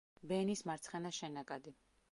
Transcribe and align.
ბენის 0.31 0.63
მარცხენა 0.69 1.13
შენაკადი. 1.19 1.77